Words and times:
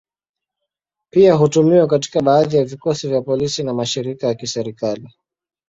Pia 1.09 1.33
hutumiwa 1.33 1.87
katika 1.87 2.21
baadhi 2.21 2.57
ya 2.57 2.65
vikosi 2.65 3.07
vya 3.07 3.21
polisi 3.21 3.63
na 3.63 3.73
mashirika 3.73 4.27
ya 4.27 4.35
kiserikali. 4.35 5.09